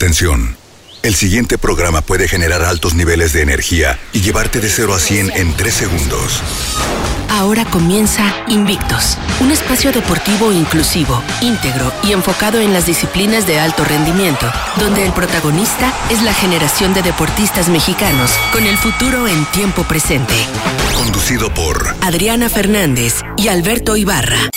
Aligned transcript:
Atención. 0.00 0.56
El 1.02 1.14
siguiente 1.14 1.58
programa 1.58 2.00
puede 2.00 2.26
generar 2.26 2.62
altos 2.62 2.94
niveles 2.94 3.34
de 3.34 3.42
energía 3.42 3.98
y 4.14 4.22
llevarte 4.22 4.58
de 4.58 4.70
0 4.70 4.94
a 4.94 4.98
100 4.98 5.32
en 5.36 5.54
3 5.54 5.74
segundos. 5.74 6.42
Ahora 7.28 7.66
comienza 7.66 8.34
Invictos, 8.48 9.18
un 9.40 9.50
espacio 9.50 9.92
deportivo 9.92 10.52
inclusivo, 10.52 11.22
íntegro 11.42 11.92
y 12.02 12.12
enfocado 12.12 12.60
en 12.60 12.72
las 12.72 12.86
disciplinas 12.86 13.46
de 13.46 13.60
alto 13.60 13.84
rendimiento, 13.84 14.50
donde 14.78 15.04
el 15.04 15.12
protagonista 15.12 15.92
es 16.08 16.22
la 16.22 16.32
generación 16.32 16.94
de 16.94 17.02
deportistas 17.02 17.68
mexicanos 17.68 18.30
con 18.54 18.66
el 18.66 18.78
futuro 18.78 19.28
en 19.28 19.44
tiempo 19.52 19.84
presente. 19.84 20.32
Conducido 20.94 21.52
por 21.52 21.94
Adriana 22.00 22.48
Fernández 22.48 23.20
y 23.36 23.48
Alberto 23.48 23.98
Ibarra. 23.98 24.48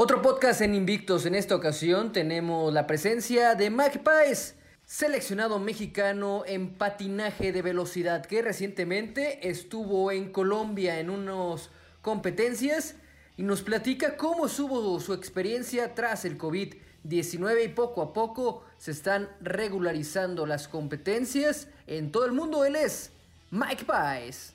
Otro 0.00 0.22
podcast 0.22 0.60
en 0.60 0.76
Invictos. 0.76 1.26
En 1.26 1.34
esta 1.34 1.56
ocasión 1.56 2.12
tenemos 2.12 2.72
la 2.72 2.86
presencia 2.86 3.56
de 3.56 3.68
Mike 3.68 3.98
Páez, 3.98 4.54
seleccionado 4.86 5.58
mexicano 5.58 6.44
en 6.46 6.74
patinaje 6.74 7.50
de 7.50 7.62
velocidad, 7.62 8.24
que 8.24 8.40
recientemente 8.40 9.48
estuvo 9.48 10.12
en 10.12 10.30
Colombia 10.30 11.00
en 11.00 11.10
unas 11.10 11.70
competencias 12.00 12.94
y 13.36 13.42
nos 13.42 13.62
platica 13.62 14.16
cómo 14.16 14.46
estuvo 14.46 15.00
su 15.00 15.14
experiencia 15.14 15.96
tras 15.96 16.24
el 16.24 16.38
COVID-19 16.38 17.64
y 17.64 17.68
poco 17.70 18.00
a 18.00 18.12
poco 18.12 18.62
se 18.76 18.92
están 18.92 19.28
regularizando 19.40 20.46
las 20.46 20.68
competencias 20.68 21.66
en 21.88 22.12
todo 22.12 22.24
el 22.24 22.30
mundo. 22.30 22.64
Él 22.64 22.76
es 22.76 23.10
Mike 23.50 23.84
Páez. 23.84 24.54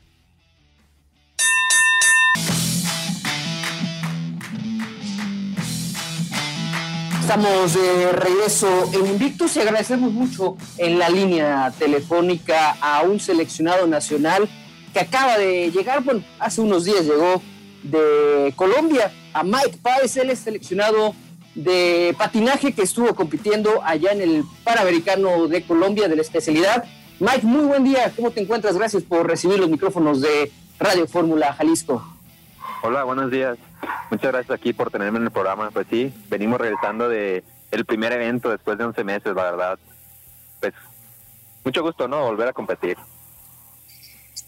Estamos 7.24 7.74
de 7.74 8.12
regreso 8.12 8.68
en 8.92 9.08
Invictus 9.08 9.56
y 9.56 9.62
agradecemos 9.62 10.12
mucho 10.12 10.58
en 10.78 11.00
la 11.00 11.08
línea 11.08 11.72
telefónica 11.80 12.76
a 12.82 13.04
un 13.04 13.18
seleccionado 13.18 13.88
nacional 13.88 14.50
que 14.92 15.00
acaba 15.00 15.38
de 15.38 15.72
llegar, 15.72 16.04
bueno, 16.04 16.22
hace 16.38 16.60
unos 16.60 16.84
días 16.84 17.06
llegó 17.06 17.42
de 17.82 18.54
Colombia, 18.58 19.10
a 19.32 19.42
Mike 19.42 19.80
Páez, 19.82 20.18
él 20.18 20.32
es 20.32 20.40
seleccionado 20.40 21.16
de 21.56 22.14
patinaje 22.18 22.74
que 22.74 22.82
estuvo 22.82 23.16
compitiendo 23.16 23.82
allá 23.86 24.12
en 24.12 24.22
el 24.22 24.44
Panamericano 24.66 25.48
de 25.48 25.64
Colombia 25.64 26.10
de 26.10 26.18
la 26.18 26.24
especialidad. 26.24 26.84
Mike, 27.22 27.48
muy 27.48 27.64
buen 27.64 27.86
día, 27.86 28.12
¿cómo 28.14 28.32
te 28.32 28.42
encuentras? 28.42 28.78
Gracias 28.78 29.02
por 29.02 29.26
recibir 29.26 29.60
los 29.60 29.70
micrófonos 29.70 30.20
de 30.20 30.52
Radio 30.78 31.08
Fórmula 31.08 31.54
Jalisco. 31.54 32.13
Hola, 32.86 33.06
buenos 33.06 33.32
días. 33.32 33.58
Muchas 34.12 34.34
gracias 34.34 34.60
aquí 34.60 34.74
por 34.74 34.92
tenerme 34.92 35.18
en 35.18 35.24
el 35.24 35.32
programa. 35.32 35.72
Pues 35.72 35.88
sí, 35.90 36.14
venimos 36.28 36.60
regresando 36.60 37.08
de 37.08 37.42
el 37.72 37.86
primer 37.86 38.12
evento 38.12 38.50
después 38.50 38.78
de 38.78 38.84
11 38.84 39.06
meses, 39.06 39.34
la 39.34 39.44
verdad. 39.44 39.80
Pues 40.60 40.74
mucho 41.64 41.82
gusto, 41.82 42.10
¿no? 42.10 42.26
Volver 42.26 42.50
a 42.50 42.52
competir. 42.52 42.98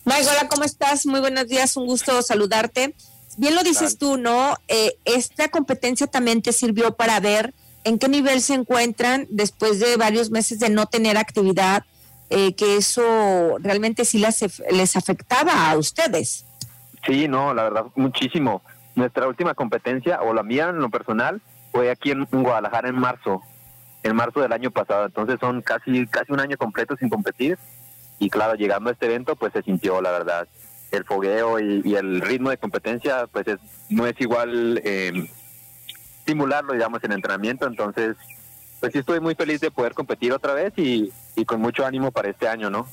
Mike, 0.03 0.27
hola, 0.30 0.50
¿cómo 0.50 0.66
estás? 0.66 1.05
Muy 1.05 1.22
buenos 1.22 1.47
días, 1.47 1.77
un 1.77 1.86
gusto 1.86 2.22
saludarte. 2.22 2.94
Bien 3.38 3.55
lo 3.55 3.64
dices 3.64 3.97
tú, 3.97 4.17
¿no? 4.17 4.58
Eh, 4.67 4.97
esta 5.05 5.47
competencia 5.47 6.05
también 6.05 6.42
te 6.42 6.52
sirvió 6.52 6.94
para 6.94 7.17
ver 7.22 7.53
en 7.86 7.97
qué 7.97 8.09
nivel 8.09 8.42
se 8.42 8.55
encuentran 8.55 9.27
después 9.30 9.80
de 9.80 9.95
varios 9.95 10.30
meses 10.30 10.59
de 10.59 10.70
no 10.70 10.88
tener 10.88 11.17
actividad, 11.17 11.86
eh, 12.30 12.53
que 12.53 12.75
eso 12.75 13.55
realmente 13.59 14.03
sí 14.03 14.20
les, 14.20 14.44
les 14.72 14.97
afectaba 14.97 15.72
a 15.72 15.77
ustedes. 15.77 16.44
Sí, 17.06 17.28
no, 17.28 17.53
la 17.53 17.64
verdad, 17.64 17.86
muchísimo. 17.95 18.61
Nuestra 18.95 19.28
última 19.28 19.53
competencia, 19.53 20.22
o 20.22 20.34
la 20.34 20.44
mía 20.44 20.70
en 20.70 20.80
lo 20.80 20.89
personal, 20.89 21.42
fue 21.72 21.92
aquí 21.92 22.11
en, 22.11 22.25
Guadalajara 22.31 22.89
en 22.89 22.95
marzo, 22.95 23.42
en 24.03 24.16
marzo 24.16 24.42
del 24.42 24.53
año 24.53 24.72
pasado. 24.72 25.06
Entonces 25.06 25.38
son 25.39 25.61
casi, 25.61 26.08
casi 26.08 26.31
un 26.31 26.39
año 26.39 26.58
completo 26.58 26.95
sin 26.98 27.09
competir. 27.09 27.58
Y 28.17 28.30
claro, 28.30 28.56
llegando 28.56 28.89
a 28.89 28.94
este 28.94 29.08
evento, 29.08 29.36
pues 29.36 29.53
se 29.53 29.61
sintió, 29.61 30.02
la 30.02 30.11
verdad. 30.11 30.48
El 30.92 31.03
fogueo 31.03 31.59
y, 31.59 31.95
el 31.95 32.21
ritmo 32.21 32.49
de 32.49 32.58
competencia, 32.58 33.27
pues 33.27 33.48
es, 33.48 33.60
no 33.89 34.08
es 34.08 34.20
igual 34.22 34.82
eh, 34.86 35.30
simularlo, 36.26 36.73
digamos, 36.73 37.04
en 37.04 37.11
entrenamiento. 37.11 37.67
Entonces, 37.67 38.16
pues 38.80 38.93
sí 38.93 38.99
estoy 38.99 39.20
muy 39.20 39.36
feliz 39.36 39.60
de 39.60 39.72
poder 39.72 39.93
competir 39.93 40.32
otra 40.32 40.54
vez 40.54 40.73
y, 40.77 41.11
con 41.45 41.60
mucho 41.60 41.86
ánimo 41.86 42.11
para 42.11 42.30
este 42.30 42.48
año, 42.48 42.70
¿no? 42.70 42.87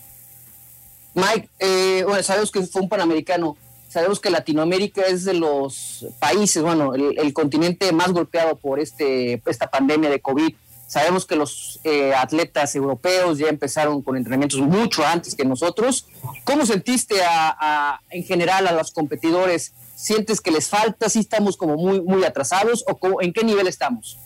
Mike, 1.15 1.49
eh, 1.61 2.03
bueno, 2.05 2.23
sabemos 2.23 2.51
que 2.51 2.63
fue 2.63 2.83
un 2.83 2.89
panamericano. 2.89 3.57
Sabemos 3.93 4.21
que 4.21 4.31
Latinoamérica 4.31 5.03
es 5.03 5.27
de 5.27 5.35
los 5.35 6.07
países, 6.19 6.63
bueno, 6.63 6.95
el, 6.95 7.33
continente 7.35 7.93
más 7.93 8.11
golpeado 8.11 8.57
por 8.57 8.81
este, 8.81 9.43
esta 9.45 9.71
pandemia 9.71 10.09
de 10.09 10.19
COVID. 10.19 10.55
Sabemos 10.87 11.27
que 11.27 11.37
los 11.37 11.79
eh, 11.85 12.15
atletas 12.15 12.75
europeos 12.75 13.37
ya 13.37 13.49
empezaron 13.49 14.01
con 14.01 14.17
entrenamientos 14.17 14.61
mucho 14.61 15.05
antes 15.05 15.35
que 15.35 15.45
nosotros. 15.45 16.07
¿Cómo 16.45 16.65
sentiste 16.65 17.17
a, 17.23 18.01
en 18.09 18.25
general 18.25 18.67
a 18.67 18.73
los 18.73 18.93
competidores? 18.93 19.75
¿Sientes 19.95 20.41
que 20.41 20.53
les 20.53 20.71
falta? 20.71 21.11
¿Si 21.11 21.19
estamos 21.19 21.59
como 21.59 21.77
muy, 21.77 22.01
muy 22.01 22.25
atrasados? 22.25 22.87
¿O 22.89 23.21
en 23.21 23.35
qué 23.35 23.45
nivel 23.45 23.67
estamos? 23.67 24.19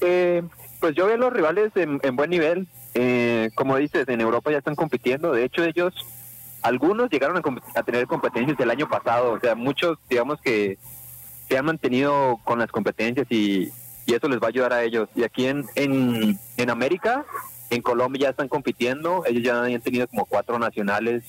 Eh, 0.00 0.44
pues 0.78 0.94
yo 0.94 1.06
veo 1.06 1.16
a 1.16 1.18
los 1.18 1.32
rivales 1.32 1.72
en, 1.74 1.98
buen 2.14 2.30
nivel. 2.30 2.68
Eh, 2.94 3.50
como 3.56 3.76
dices, 3.78 4.06
en 4.06 4.20
Europa 4.20 4.52
ya 4.52 4.58
están 4.58 4.76
compitiendo. 4.76 5.32
De 5.32 5.44
hecho, 5.44 5.64
ellos 5.64 5.92
algunos 6.62 7.10
llegaron 7.10 7.36
a, 7.74 7.82
tener 7.82 8.06
competencias 8.06 8.56
del 8.56 8.70
año 8.70 8.88
pasado, 8.88 9.32
o 9.32 9.40
sea, 9.40 9.54
muchos, 9.54 9.98
digamos 10.08 10.40
que 10.40 10.78
se 11.48 11.58
han 11.58 11.64
mantenido 11.64 12.40
con 12.44 12.58
las 12.58 12.70
competencias 12.70 13.26
y, 13.30 13.70
eso 14.06 14.28
les 14.28 14.40
va 14.40 14.46
a 14.46 14.48
ayudar 14.48 14.72
a 14.74 14.82
ellos. 14.82 15.08
Y 15.14 15.22
aquí 15.22 15.46
en, 15.46 15.64
en, 15.74 16.70
América, 16.70 17.24
en 17.70 17.80
Colombia 17.80 18.24
ya 18.24 18.30
están 18.30 18.48
compitiendo, 18.48 19.24
ellos 19.24 19.42
ya 19.42 19.62
han 19.62 19.80
tenido 19.80 20.06
como 20.06 20.26
cuatro 20.26 20.58
nacionales, 20.58 21.24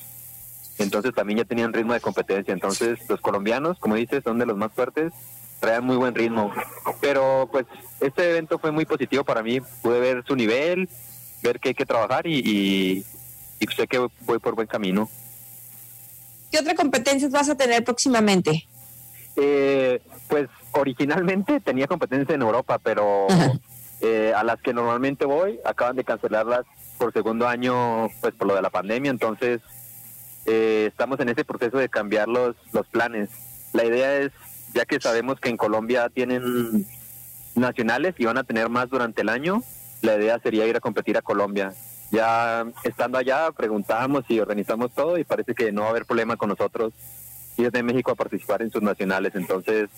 entonces 0.80 1.14
también 1.14 1.40
ya 1.40 1.46
tenían 1.46 1.72
ritmo 1.72 1.94
de 1.94 2.02
competencia. 2.02 2.54
Entonces 2.54 3.00
los 3.08 3.22
colombianos, 3.22 3.80
como 3.80 3.96
dices, 3.96 4.22
son 4.22 4.38
de 4.38 4.46
los 4.46 4.58
más 4.58 4.74
fuertes, 4.74 5.14
traen 5.62 5.86
muy 5.86 5.96
buen 5.96 6.14
ritmo. 6.14 6.52
Pero 7.00 7.48
pues 7.50 7.66
este 8.02 8.32
evento 8.32 8.60
fue 8.60 8.72
muy 8.72 8.86
positivo 8.86 9.24
para 9.24 9.42
mí, 9.42 9.62
pude 9.82 10.02
ver 10.02 10.26
su 10.28 10.36
nivel, 10.36 10.90
ver 11.42 11.62
que 11.62 11.70
hay 11.70 11.76
que 11.76 11.86
trabajar 11.86 12.28
y, 12.28 13.06
y 13.62 13.68
sé 13.68 13.88
que 13.88 14.00
voy 14.26 14.40
por 14.40 14.56
buen 14.56 14.68
camino. 14.68 15.08
¿Qué 16.54 16.60
otras 16.60 16.76
competencias 16.76 17.32
vas 17.32 17.50
a 17.50 17.56
tener 17.56 17.84
próximamente? 17.84 18.68
Eh, 19.36 20.00
pues 20.28 20.48
originalmente 20.74 21.60
tenía 21.66 21.88
competencias 21.88 22.30
en 22.30 22.44
Europa, 22.44 22.78
pero 22.78 23.26
eh, 24.02 24.34
a 24.36 24.44
las 24.44 24.62
que 24.62 24.72
normalmente 24.72 25.26
voy 25.26 25.60
acaban 25.66 25.96
de 25.96 26.04
cancelarlas 26.04 26.64
por 27.00 27.12
segundo 27.12 27.48
año, 27.48 28.08
pues 28.22 28.36
por 28.36 28.48
lo 28.48 28.54
de 28.54 28.62
la 28.62 28.70
pandemia. 28.70 29.10
Entonces 29.10 29.62
eh, 30.46 30.86
estamos 30.90 31.20
en 31.22 31.30
ese 31.30 31.44
proceso 31.44 31.80
de 31.80 31.90
cambiar 31.90 32.28
los, 32.28 32.56
los 32.72 32.86
planes. 32.86 33.32
La 33.74 33.86
idea 33.86 34.18
es, 34.18 34.32
ya 34.76 34.86
que 34.86 35.02
sabemos 35.02 35.40
que 35.40 35.50
en 35.50 35.58
Colombia 35.58 36.08
tienen 36.10 36.86
nacionales 37.56 38.14
y 38.20 38.26
van 38.26 38.38
a 38.38 38.44
tener 38.44 38.70
más 38.70 38.92
durante 38.92 39.24
el 39.24 39.30
año, 39.30 39.64
la 40.04 40.18
idea 40.18 40.38
sería 40.38 40.68
ir 40.68 40.78
a 40.78 40.82
competir 40.82 41.18
a 41.18 41.24
Colombia 41.24 41.74
ya 42.14 42.66
estando 42.84 43.18
allá 43.18 43.52
preguntamos 43.52 44.24
y 44.30 44.40
organizamos 44.40 44.94
todo 44.94 45.18
y 45.18 45.24
parece 45.24 45.56
que 45.56 45.72
no 45.72 45.82
va 45.82 45.88
a 45.88 45.90
haber 45.90 46.06
problema 46.06 46.38
con 46.38 46.50
nosotros 46.50 46.94
ir 47.58 47.72
de 47.72 47.84
México 47.84 48.12
a 48.12 48.16
participar 48.16 48.62
en 48.62 48.72
sus 48.72 48.82
nacionales. 48.82 49.34
Entonces, 49.36 49.90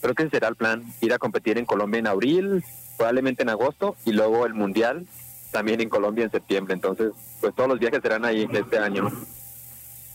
creo 0.00 0.14
que 0.14 0.24
ese 0.24 0.30
será 0.30 0.48
el 0.48 0.56
plan, 0.56 0.84
ir 1.00 1.12
a 1.14 1.18
competir 1.18 1.56
en 1.58 1.64
Colombia 1.64 1.98
en 1.98 2.06
abril, 2.06 2.62
probablemente 2.98 3.42
en 3.42 3.48
agosto 3.48 3.96
y 4.04 4.12
luego 4.12 4.46
el 4.46 4.54
Mundial 4.54 5.06
también 5.50 5.80
en 5.80 5.88
Colombia 5.88 6.24
en 6.24 6.30
septiembre. 6.30 6.74
Entonces, 6.74 7.12
pues 7.40 7.54
todos 7.54 7.70
los 7.70 7.78
viajes 7.78 8.02
serán 8.02 8.26
ahí 8.26 8.46
este 8.52 8.78
año. 8.78 9.10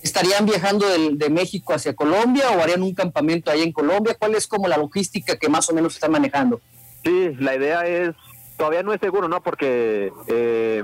¿Estarían 0.03 0.45
viajando 0.45 0.87
de, 0.87 1.29
México 1.29 1.73
hacia 1.73 1.95
Colombia 1.95 2.51
o 2.51 2.61
harían 2.61 2.83
un 2.83 2.93
campamento 2.93 3.49
ahí 3.49 3.63
en 3.63 3.71
Colombia? 3.71 4.15
¿Cuál 4.17 4.35
es 4.35 4.45
como 4.45 4.67
la 4.67 4.77
logística 4.77 5.37
que 5.37 5.49
más 5.49 5.69
o 5.69 5.73
menos 5.73 5.95
están 5.95 6.11
manejando? 6.11 6.61
Sí, 7.03 7.35
la 7.39 7.55
idea 7.55 7.85
es, 7.87 8.15
todavía 8.57 8.83
no 8.83 8.93
es 8.93 8.99
seguro, 8.99 9.27
¿no? 9.27 9.41
Porque 9.41 10.11
eh, 10.27 10.83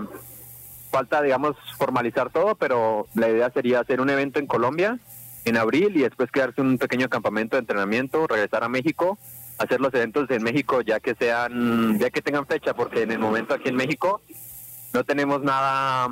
falta, 0.89 1.22
digamos, 1.22 1.56
formalizar 1.78 2.30
todo, 2.31 2.56
pero 2.56 3.07
la 3.13 3.30
idea 3.30 3.50
sería 3.51 3.80
hacer 3.80 4.01
un 4.01 4.10
evento 4.10 4.39
en 4.39 4.48
Colombia 4.48 5.00
en 5.45 5.57
abril 5.57 5.95
y 5.95 6.01
después 6.01 6.30
quedarse 6.31 6.62
un 6.62 6.78
pequeño 6.78 7.10
campamento 7.10 7.56
de 7.56 7.62
entrenamiento, 7.62 8.28
regresar 8.28 8.63
a 8.63 8.69
México, 8.69 9.18
hacer 9.57 9.80
los 9.80 9.94
eventos 9.94 10.30
en 10.30 10.44
México 10.44 10.81
ya 10.81 11.00
que 11.00 11.16
sean, 11.16 11.98
ya 12.00 12.10
que 12.10 12.22
tengan 12.22 12.45
fecha, 12.45 12.74
porque 12.74 13.04
en 13.04 13.12
el 13.12 13.19
momento 13.19 13.54
aquí 13.54 13.69
en 13.69 13.75
México 13.75 14.22
no 14.94 15.04
tenemos 15.04 15.42
nada, 15.42 16.10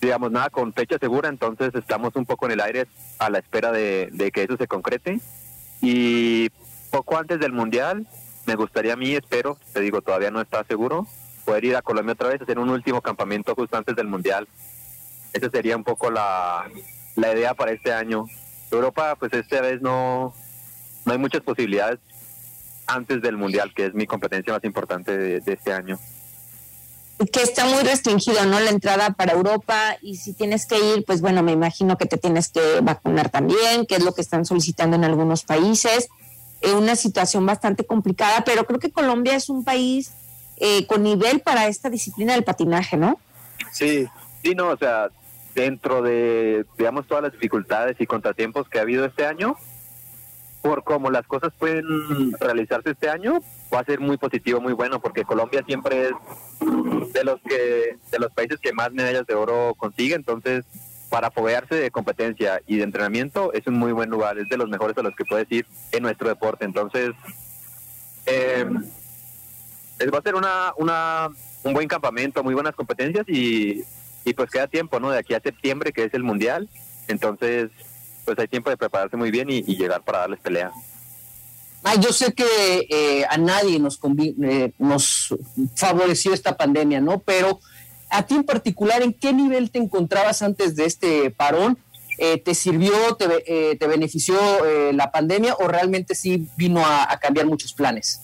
digamos, 0.00 0.30
nada 0.30 0.50
con 0.50 0.72
fecha 0.72 0.98
segura, 0.98 1.28
entonces 1.28 1.74
estamos 1.74 2.14
un 2.16 2.26
poco 2.26 2.46
en 2.46 2.52
el 2.52 2.60
aire 2.60 2.86
a 3.18 3.30
la 3.30 3.38
espera 3.38 3.72
de, 3.72 4.10
de 4.12 4.30
que 4.30 4.42
eso 4.42 4.56
se 4.56 4.66
concrete. 4.66 5.20
Y 5.80 6.50
poco 6.90 7.16
antes 7.16 7.40
del 7.40 7.52
Mundial, 7.52 8.06
me 8.46 8.54
gustaría 8.54 8.92
a 8.94 8.96
mí, 8.96 9.14
espero, 9.14 9.58
te 9.72 9.80
digo, 9.80 10.02
todavía 10.02 10.30
no 10.30 10.40
está 10.40 10.64
seguro, 10.64 11.06
poder 11.44 11.64
ir 11.64 11.76
a 11.76 11.82
Colombia 11.82 12.14
otra 12.14 12.28
vez, 12.28 12.42
hacer 12.42 12.58
un 12.58 12.70
último 12.70 13.00
campamento 13.00 13.54
justo 13.54 13.76
antes 13.76 13.94
del 13.94 14.08
Mundial. 14.08 14.48
Esa 15.32 15.50
sería 15.50 15.76
un 15.76 15.84
poco 15.84 16.10
la, 16.10 16.68
la 17.16 17.32
idea 17.32 17.54
para 17.54 17.72
este 17.72 17.92
año. 17.92 18.26
Europa, 18.70 19.16
pues 19.18 19.32
esta 19.32 19.60
vez 19.60 19.80
no, 19.80 20.34
no 21.04 21.12
hay 21.12 21.18
muchas 21.18 21.42
posibilidades 21.42 22.00
antes 22.86 23.22
del 23.22 23.36
Mundial, 23.36 23.72
que 23.74 23.86
es 23.86 23.94
mi 23.94 24.06
competencia 24.06 24.52
más 24.52 24.64
importante 24.64 25.16
de, 25.16 25.52
este 25.52 25.72
año. 25.72 25.98
Que 27.32 27.42
está 27.42 27.64
muy 27.64 27.82
restringido, 27.82 28.44
¿no? 28.44 28.58
La 28.60 28.70
entrada 28.70 29.10
para 29.10 29.32
Europa 29.32 29.96
y 30.02 30.16
si 30.16 30.32
tienes 30.32 30.66
que 30.66 30.78
ir, 30.78 31.04
pues 31.04 31.20
bueno, 31.20 31.42
me 31.42 31.52
imagino 31.52 31.96
que 31.96 32.06
te 32.06 32.18
tienes 32.18 32.48
que 32.48 32.80
vacunar 32.82 33.30
también, 33.30 33.86
que 33.86 33.96
es 33.96 34.04
lo 34.04 34.14
que 34.14 34.20
están 34.20 34.44
solicitando 34.44 34.96
en 34.96 35.04
algunos 35.04 35.44
países. 35.44 36.08
Eh, 36.60 36.72
una 36.72 36.96
situación 36.96 37.46
bastante 37.46 37.86
complicada, 37.86 38.42
pero 38.44 38.66
creo 38.66 38.80
que 38.80 38.90
Colombia 38.90 39.36
es 39.36 39.48
un 39.48 39.64
país 39.64 40.12
eh, 40.56 40.86
con 40.86 41.02
nivel 41.02 41.40
para 41.40 41.66
esta 41.66 41.90
disciplina 41.90 42.34
del 42.34 42.44
patinaje, 42.44 42.96
¿no? 42.96 43.18
Sí, 43.72 44.06
sí, 44.42 44.54
no, 44.54 44.68
o 44.68 44.76
sea, 44.76 45.08
dentro 45.54 46.02
de, 46.02 46.64
digamos, 46.78 47.06
todas 47.06 47.24
las 47.24 47.32
dificultades 47.32 47.96
y 48.00 48.06
contratiempos 48.06 48.68
que 48.68 48.78
ha 48.78 48.82
habido 48.82 49.04
este 49.04 49.26
año, 49.26 49.56
por 50.62 50.82
cómo 50.82 51.10
las 51.10 51.26
cosas 51.26 51.52
pueden 51.58 51.84
realizarse 52.40 52.90
este 52.90 53.10
año, 53.10 53.42
va 53.72 53.80
a 53.80 53.84
ser 53.84 54.00
muy 54.00 54.16
positivo, 54.16 54.60
muy 54.60 54.72
bueno, 54.72 55.00
porque 55.00 55.24
Colombia 55.24 55.62
siempre 55.66 56.08
es 56.08 57.12
de 57.12 57.24
los 57.24 57.40
que 57.42 57.98
de 58.10 58.18
los 58.18 58.32
países 58.32 58.58
que 58.60 58.72
más 58.72 58.92
medallas 58.92 59.26
de 59.26 59.34
oro 59.34 59.74
consigue, 59.76 60.14
entonces 60.14 60.64
para 61.10 61.28
apoyarse 61.28 61.74
de 61.74 61.90
competencia 61.90 62.60
y 62.66 62.78
de 62.78 62.84
entrenamiento 62.84 63.52
es 63.52 63.66
un 63.66 63.74
muy 63.74 63.92
buen 63.92 64.10
lugar, 64.10 64.38
es 64.38 64.48
de 64.48 64.56
los 64.56 64.68
mejores 64.68 64.96
a 64.96 65.02
los 65.02 65.14
que 65.14 65.24
puedes 65.24 65.50
ir 65.52 65.66
en 65.92 66.02
nuestro 66.02 66.28
deporte, 66.28 66.64
entonces 66.64 67.10
eh, 68.26 68.66
va 70.12 70.18
a 70.18 70.22
ser 70.22 70.34
una, 70.34 70.72
una 70.76 71.28
un 71.62 71.72
buen 71.72 71.88
campamento, 71.88 72.42
muy 72.42 72.54
buenas 72.54 72.74
competencias 72.74 73.26
y 73.28 73.82
pues 74.36 74.50
queda 74.50 74.66
tiempo, 74.66 75.00
¿no? 75.00 75.10
De 75.10 75.18
aquí 75.18 75.34
a 75.34 75.40
septiembre, 75.40 75.92
que 75.92 76.04
es 76.04 76.14
el 76.14 76.22
Mundial, 76.22 76.68
entonces 77.08 77.70
pues 78.24 78.38
hay 78.38 78.48
tiempo 78.48 78.70
de 78.70 78.76
prepararse 78.76 79.16
muy 79.16 79.30
bien 79.30 79.50
y, 79.50 79.62
llegar 79.62 80.02
para 80.02 80.20
darles 80.20 80.40
pelea. 80.40 80.72
yo 82.00 82.12
sé 82.12 82.32
que 82.32 82.86
eh, 82.88 83.26
a 83.28 83.36
nadie 83.36 83.78
nos, 83.78 84.00
eh, 84.42 84.72
nos 84.78 85.34
favoreció 85.76 86.32
esta 86.32 86.56
pandemia, 86.56 87.00
¿no? 87.00 87.20
Pero 87.20 87.60
a 88.10 88.22
ti 88.24 88.34
en 88.34 88.44
particular, 88.44 89.02
¿en 89.02 89.12
qué 89.12 89.32
nivel 89.32 89.70
te 89.70 89.78
encontrabas 89.78 90.42
antes 90.42 90.76
de 90.76 90.86
este 90.86 91.30
parón? 91.30 91.78
Eh, 92.18 92.38
¿Te 92.38 92.54
sirvió, 92.54 93.16
te, 93.16 93.76
te 93.76 93.86
benefició 93.88 94.36
la 94.92 95.10
pandemia 95.10 95.56
o 95.58 95.66
realmente 95.66 96.14
sí 96.14 96.48
vino 96.56 96.84
a, 96.86 97.18
cambiar 97.20 97.46
muchos 97.46 97.72
planes? 97.72 98.20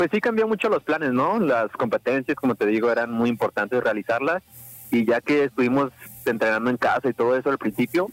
Pues 0.00 0.08
sí 0.14 0.20
cambió 0.22 0.48
mucho 0.48 0.70
los 0.70 0.82
planes, 0.82 1.12
¿no? 1.12 1.38
Las 1.38 1.70
competencias, 1.72 2.34
como 2.34 2.54
te 2.54 2.64
digo, 2.64 2.90
eran 2.90 3.12
muy 3.12 3.28
importantes 3.28 3.84
realizarlas 3.84 4.42
y 4.90 5.04
ya 5.04 5.20
que 5.20 5.44
estuvimos 5.44 5.92
entrenando 6.24 6.70
en 6.70 6.78
casa 6.78 7.10
y 7.10 7.12
todo 7.12 7.36
eso 7.36 7.50
al 7.50 7.58
principio, 7.58 8.08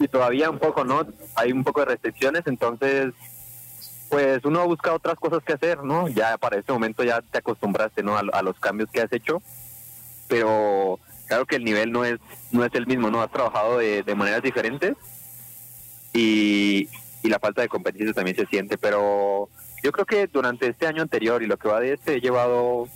y 0.00 0.08
todavía 0.08 0.50
un 0.50 0.58
poco, 0.58 0.84
¿no? 0.84 1.06
Hay 1.36 1.52
un 1.52 1.62
poco 1.62 1.78
de 1.78 1.86
restricciones, 1.86 2.42
entonces, 2.46 3.14
pues 4.08 4.44
uno 4.44 4.66
busca 4.66 4.92
otras 4.94 5.14
cosas 5.14 5.44
que 5.44 5.52
hacer, 5.52 5.84
¿no? 5.84 6.08
Ya 6.08 6.36
para 6.38 6.58
ese 6.58 6.72
momento 6.72 7.04
ya 7.04 7.22
te 7.22 7.38
acostumbraste, 7.38 8.02
¿no? 8.02 8.18
A, 8.18 8.42
los 8.42 8.58
cambios 8.58 8.90
que 8.90 9.00
has 9.00 9.12
hecho, 9.12 9.40
pero 10.26 10.98
claro 11.28 11.46
que 11.46 11.54
el 11.54 11.62
nivel 11.62 11.92
no 11.92 12.04
es 12.04 12.18
no 12.50 12.64
es 12.64 12.74
el 12.74 12.88
mismo, 12.88 13.12
¿no? 13.12 13.22
Has 13.22 13.30
trabajado 13.30 13.78
de, 13.78 14.02
de 14.02 14.14
maneras 14.16 14.42
diferentes 14.42 14.96
y, 16.12 16.88
y 17.22 17.28
la 17.28 17.38
falta 17.38 17.62
de 17.62 17.68
competencia 17.68 18.12
también 18.12 18.36
se 18.36 18.46
siente, 18.46 18.76
pero 18.76 19.48
yo 19.86 19.92
creo 19.92 20.04
que 20.04 20.26
durante 20.26 20.66
este 20.66 20.88
año 20.88 21.02
anterior 21.02 21.44
y 21.44 21.46
lo 21.46 21.58
que 21.58 21.68
va 21.68 21.78
de 21.78 21.92
este 21.92 22.16
he 22.16 22.20
llevado 22.20 22.88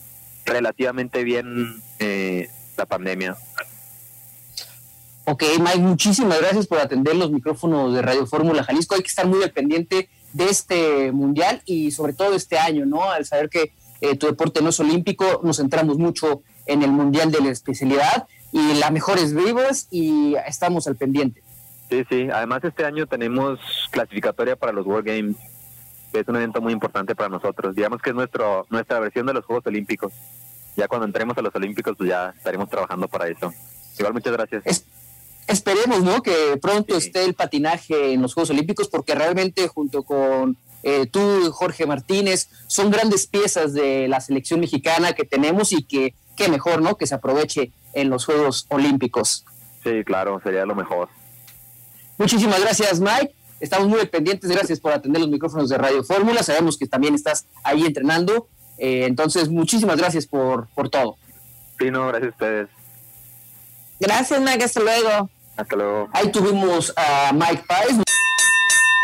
relativamente 0.45 1.23
bien 1.23 1.81
eh, 2.01 2.49
la 2.77 2.85
pandemia. 2.85 3.37
Ok, 5.25 5.45
Mike, 5.61 5.79
muchísimas 5.79 6.41
gracias 6.41 6.67
por 6.67 6.81
atender 6.81 7.15
los 7.15 7.31
micrófonos 7.31 7.95
de 7.95 8.03
Radio 8.03 8.27
Fórmula 8.27 8.65
Jalisco. 8.65 8.97
Hay 8.97 9.03
que 9.03 9.07
estar 9.07 9.29
muy 9.29 9.41
al 9.45 9.53
pendiente 9.53 10.09
de 10.33 10.47
este 10.47 11.13
mundial 11.13 11.63
y 11.65 11.93
sobre 11.93 12.13
todo 12.13 12.35
este 12.35 12.59
año, 12.59 12.85
¿no? 12.87 13.09
Al 13.09 13.25
saber 13.25 13.49
que 13.49 13.73
eh, 14.01 14.17
tu 14.17 14.27
deporte 14.27 14.61
no 14.61 14.71
es 14.71 14.81
olímpico, 14.81 15.41
nos 15.45 15.59
centramos 15.59 15.97
mucho 15.97 16.43
en 16.67 16.83
el 16.83 16.91
mundial 16.91 17.31
de 17.31 17.41
la 17.41 17.51
especialidad 17.51 18.27
y 18.51 18.75
la 18.75 18.91
mejores 18.91 19.33
vivas 19.33 19.87
y 19.93 20.35
estamos 20.45 20.89
al 20.89 20.97
pendiente. 20.97 21.41
Sí, 21.89 22.05
sí. 22.09 22.29
Además 22.33 22.65
este 22.65 22.85
año 22.85 23.07
tenemos 23.07 23.61
clasificatoria 23.93 24.57
para 24.57 24.73
los 24.73 24.87
World 24.87 25.07
Games, 25.07 25.37
que 26.13 26.21
es 26.21 26.29
un 26.29 26.37
evento 26.37 26.61
muy 26.61 26.73
importante 26.73 27.15
para 27.15 27.29
nosotros. 27.29 27.75
Digamos 27.75 28.01
que 28.03 28.11
es 28.11 28.17
nuestro 28.17 28.67
nuestra 28.71 29.01
versión 29.01 29.27
de 29.27 29.35
los 29.35 29.45
Juegos 29.45 29.67
Olímpicos 29.67 30.13
ya 30.77 30.89
cuando 30.89 31.07
entremos 31.07 31.37
a 31.37 31.43
los 31.43 31.55
Olímpicos, 31.55 31.97
pues 31.97 32.09
ya 32.09 32.33
estaremos 32.37 32.69
trabajando 32.69 33.09
para 33.09 33.29
eso. 33.29 33.53
Igual, 33.99 34.15
muchas 34.15 34.33
gracias. 34.33 34.85
esperemos, 35.47 36.03
¿no? 36.03 36.23
Que 36.23 36.57
pronto 36.61 36.97
esté 36.97 37.25
el 37.25 37.35
patinaje 37.35 38.13
en 38.13 38.23
los 38.23 38.35
Juegos 38.35 38.51
Olímpicos, 38.51 38.89
porque 38.89 39.15
realmente 39.15 39.69
junto 39.69 40.03
con 40.03 40.57
eh, 40.83 41.07
tú, 41.07 41.51
Jorge 41.53 41.87
Martínez, 41.87 42.49
son 42.67 42.91
grandes 42.91 43.27
piezas 43.27 43.75
de 43.75 44.09
la 44.09 44.21
selección 44.21 44.61
mexicana 44.61 45.13
que 45.13 45.25
tenemos 45.25 45.73
y 45.73 45.83
que 45.83 46.15
qué 46.37 46.49
mejor, 46.49 46.81
¿no? 46.81 46.97
Que 46.97 47.07
se 47.07 47.15
aproveche 47.15 47.73
en 47.93 48.09
los 48.09 48.25
Juegos 48.25 48.67
Olímpicos. 48.71 49.45
Sí, 49.85 50.05
claro, 50.05 50.41
sería 50.43 50.65
lo 50.65 50.75
mejor. 50.75 51.09
Muchísimas 52.17 52.61
gracias, 52.61 53.01
Mike. 53.01 53.35
Estamos 53.61 53.89
muy 53.89 54.05
pendientes. 54.07 54.51
Gracias 54.51 54.81
por 54.81 54.93
atender 54.93 55.21
los 55.21 55.31
micrófonos 55.31 55.69
de 55.69 55.79
Radio 55.79 56.03
Fórmula. 56.03 56.43
Sabemos 56.43 56.77
que 56.77 56.87
también 56.87 57.15
estás 57.15 57.47
ahí 57.63 57.85
entrenando 57.85 58.49
eh, 58.81 59.05
entonces, 59.05 59.51
muchísimas 59.51 59.99
gracias 59.99 60.27
por, 60.27 60.67
por 60.69 60.89
todo. 60.89 61.19
Sí, 61.79 61.91
no, 61.91 62.09
gracias 62.09 62.33
a 62.33 62.35
ustedes. 62.35 62.69
Gracias, 64.01 64.41
Mike. 64.41 64.65
Hasta 64.65 64.81
luego. 64.81 65.31
Hasta 65.55 65.77
luego. 65.77 66.09
Ahí 66.13 66.33
tuvimos 66.33 66.93
a 66.97 67.31
Mike 67.35 67.65
Páez. 67.69 67.97